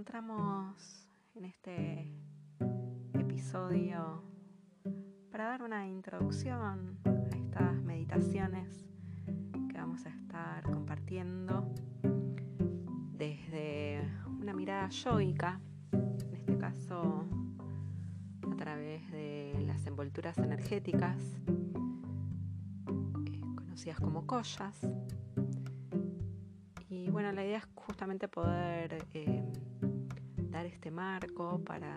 [0.00, 2.10] encontramos en este
[3.12, 4.22] episodio
[5.30, 8.88] para dar una introducción a estas meditaciones
[9.68, 11.70] que vamos a estar compartiendo
[13.12, 15.60] desde una mirada yoica,
[15.92, 17.26] en este caso
[18.50, 21.20] a través de las envolturas energéticas
[23.26, 24.80] eh, conocidas como collas.
[26.88, 29.44] Y bueno, la idea es justamente poder eh,
[30.50, 31.94] dar este marco para,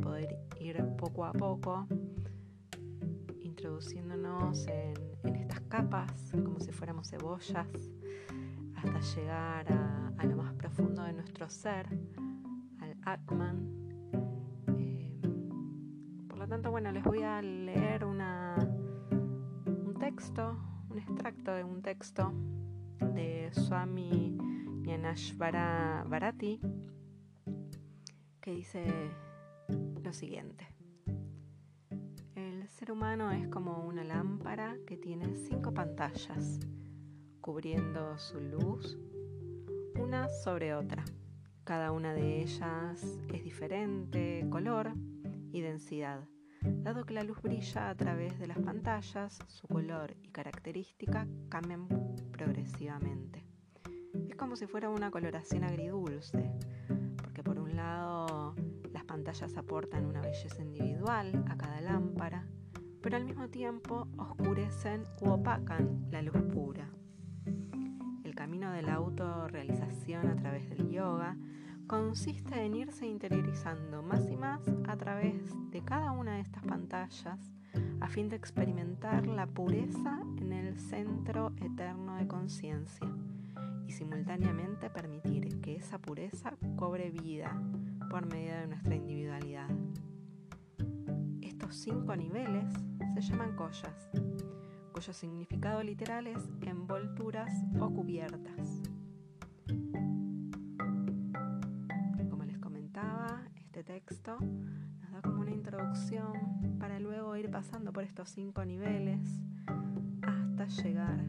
[0.00, 1.86] poder ir poco a poco
[3.40, 4.94] introduciéndonos en,
[5.34, 7.66] estas capas como si fuéramos cebollas
[8.76, 11.88] hasta llegar a, lo más profundo de nuestro ser,
[12.80, 13.68] al Atman.
[14.78, 15.20] Eh,
[16.28, 18.56] por lo tanto, bueno, les voy a leer una,
[19.66, 20.56] un texto,
[20.90, 22.32] un extracto de un texto
[23.00, 24.36] de Swami
[24.82, 26.60] Nyanashvara Bharati,
[28.48, 28.82] que dice
[30.02, 30.66] lo siguiente.
[32.34, 36.58] El ser humano es como una lámpara que tiene cinco pantallas,
[37.42, 38.96] cubriendo su luz
[40.00, 41.04] una sobre otra.
[41.64, 44.94] Cada una de ellas es diferente color
[45.52, 46.26] y densidad.
[46.62, 51.86] Dado que la luz brilla a través de las pantallas, su color y característica cambian
[52.32, 53.44] progresivamente.
[54.26, 56.50] Es como si fuera una coloración agridulce,
[57.78, 62.46] las pantallas aportan una belleza individual a cada lámpara,
[63.00, 66.88] pero al mismo tiempo oscurecen u opacan la luz pura.
[68.24, 71.36] El camino de la autorrealización a través del yoga
[71.86, 77.52] consiste en irse interiorizando más y más a través de cada una de estas pantallas
[78.00, 83.08] a fin de experimentar la pureza en el centro eterno de conciencia
[83.88, 87.60] y simultáneamente permitir que esa pureza cobre vida
[88.08, 89.68] por medio de nuestra individualidad.
[91.40, 92.72] Estos cinco niveles
[93.14, 94.10] se llaman collas,
[94.92, 98.82] cuyo significado literal es envolturas o cubiertas.
[103.88, 104.36] texto
[105.00, 109.20] nos da como una introducción para luego ir pasando por estos cinco niveles
[110.22, 111.24] hasta llegar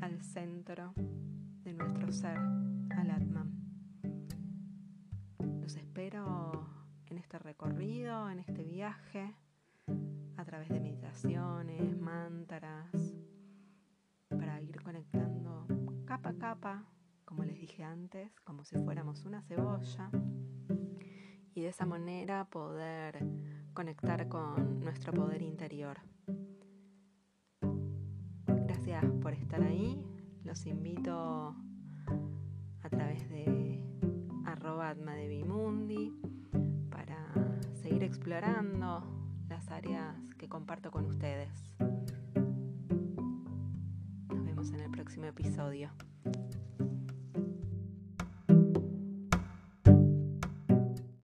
[0.00, 0.92] al centro
[1.76, 3.52] nuestro ser, al Atman.
[5.60, 6.66] Los espero
[7.06, 9.34] en este recorrido, en este viaje,
[10.36, 13.14] a través de meditaciones, mantras,
[14.28, 15.66] para ir conectando
[16.04, 16.84] capa a capa,
[17.24, 20.10] como les dije antes, como si fuéramos una cebolla
[21.54, 23.24] y de esa manera poder
[23.72, 25.98] conectar con nuestro poder interior.
[28.46, 29.98] Gracias por estar ahí.
[30.44, 31.56] Los invito
[32.86, 33.82] a través de
[34.44, 36.12] arroba Mundi
[36.88, 37.16] para
[37.82, 39.02] seguir explorando
[39.48, 41.74] las áreas que comparto con ustedes.
[44.28, 45.90] Nos vemos en el próximo episodio.